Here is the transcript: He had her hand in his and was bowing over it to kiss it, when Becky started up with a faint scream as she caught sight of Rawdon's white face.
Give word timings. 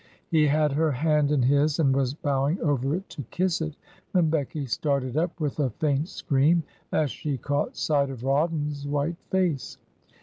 He 0.31 0.47
had 0.47 0.71
her 0.71 0.89
hand 0.91 1.31
in 1.31 1.43
his 1.43 1.77
and 1.77 1.95
was 1.95 2.15
bowing 2.15 2.59
over 2.59 2.95
it 2.95 3.07
to 3.09 3.21
kiss 3.29 3.61
it, 3.61 3.75
when 4.13 4.31
Becky 4.31 4.65
started 4.65 5.15
up 5.15 5.39
with 5.39 5.59
a 5.59 5.69
faint 5.69 6.07
scream 6.09 6.63
as 6.91 7.11
she 7.11 7.37
caught 7.37 7.77
sight 7.77 8.09
of 8.09 8.23
Rawdon's 8.23 8.87
white 8.87 9.17
face. 9.29 9.77